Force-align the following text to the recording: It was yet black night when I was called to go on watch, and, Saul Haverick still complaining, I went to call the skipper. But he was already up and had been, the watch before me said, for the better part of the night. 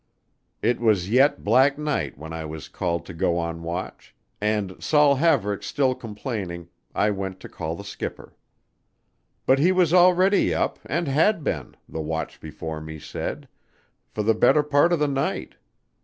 It 0.63 0.79
was 0.79 1.11
yet 1.11 1.43
black 1.43 1.77
night 1.77 2.17
when 2.17 2.33
I 2.33 2.43
was 2.43 2.67
called 2.69 3.05
to 3.05 3.13
go 3.13 3.37
on 3.37 3.61
watch, 3.61 4.15
and, 4.41 4.75
Saul 4.83 5.17
Haverick 5.17 5.61
still 5.61 5.93
complaining, 5.93 6.69
I 6.95 7.11
went 7.11 7.39
to 7.41 7.47
call 7.47 7.75
the 7.75 7.83
skipper. 7.83 8.33
But 9.45 9.59
he 9.59 9.71
was 9.71 9.93
already 9.93 10.55
up 10.55 10.79
and 10.87 11.07
had 11.07 11.43
been, 11.43 11.77
the 11.87 12.01
watch 12.01 12.39
before 12.41 12.81
me 12.81 12.97
said, 12.97 13.47
for 14.09 14.23
the 14.23 14.33
better 14.33 14.63
part 14.63 14.91
of 14.91 14.97
the 14.97 15.07
night. 15.07 15.53